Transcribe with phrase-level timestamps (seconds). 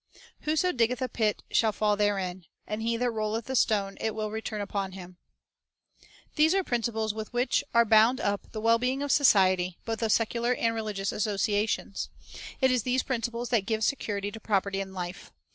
[0.45, 4.31] "Whoso diggeth a pit shall fall therein; and he that rolleth a stone, it will
[4.31, 5.17] return upon him."
[5.99, 9.11] 7 These are principles with which are bound up the Basis of well being of
[9.11, 11.27] society, of both secular and religious Confidence..
[11.27, 12.09] associations.
[12.61, 15.31] It is these principles that give security to property and life.